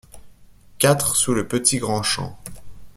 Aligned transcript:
quatre 0.79 1.15
sous 1.15 1.35
Le 1.35 1.47
Petit 1.47 1.77
Grand 1.77 2.01
Champ 2.01 2.35